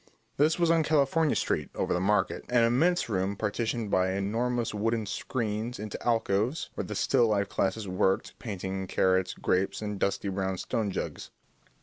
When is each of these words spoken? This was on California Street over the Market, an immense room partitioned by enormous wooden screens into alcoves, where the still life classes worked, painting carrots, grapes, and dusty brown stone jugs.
This 0.37 0.57
was 0.57 0.71
on 0.71 0.81
California 0.81 1.35
Street 1.35 1.69
over 1.75 1.93
the 1.93 1.99
Market, 1.99 2.43
an 2.49 2.63
immense 2.63 3.07
room 3.07 3.35
partitioned 3.35 3.91
by 3.91 4.13
enormous 4.13 4.73
wooden 4.73 5.05
screens 5.05 5.77
into 5.77 6.03
alcoves, 6.03 6.71
where 6.73 6.85
the 6.85 6.95
still 6.95 7.27
life 7.27 7.49
classes 7.49 7.87
worked, 7.87 8.39
painting 8.39 8.87
carrots, 8.87 9.35
grapes, 9.35 9.79
and 9.79 9.99
dusty 9.99 10.29
brown 10.29 10.57
stone 10.57 10.89
jugs. 10.89 11.29